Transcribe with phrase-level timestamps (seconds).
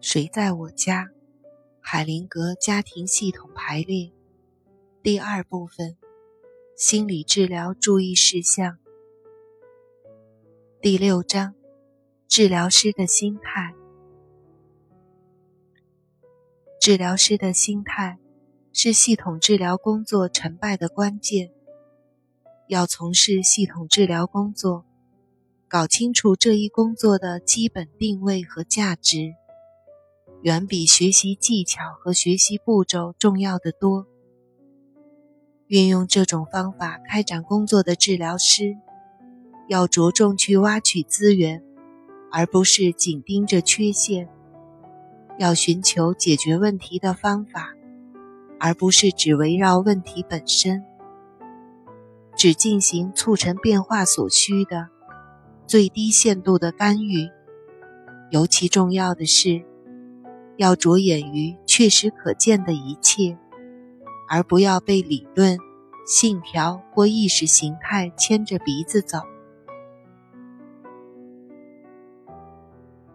[0.00, 1.10] 谁在我家？
[1.80, 4.12] 海灵格家庭系统排列
[5.02, 5.96] 第二部分：
[6.76, 8.78] 心理治疗注意事项。
[10.82, 11.54] 第六章：
[12.28, 13.74] 治疗师的心态。
[16.78, 18.18] 治疗师的心态
[18.72, 21.50] 是系统治疗工作成败的关键。
[22.68, 24.84] 要从事系统治疗工作，
[25.68, 29.34] 搞清楚这一工作的基本定位和价值。
[30.46, 34.06] 远比学习技巧和学习步骤重要的多。
[35.66, 38.76] 运用这种方法开展工作的治疗师，
[39.66, 41.64] 要着重去挖取资源，
[42.30, 44.28] 而不是紧盯着缺陷；
[45.36, 47.74] 要寻求解决问题的方法，
[48.60, 50.84] 而不是只围绕问题本身；
[52.36, 54.90] 只进行促成变化所需的
[55.66, 57.28] 最低限度的干预。
[58.30, 59.64] 尤其重要的是。
[60.56, 63.36] 要着眼于确实可见的一切，
[64.28, 65.58] 而不要被理论、
[66.06, 69.18] 信条或意识形态牵着鼻子走。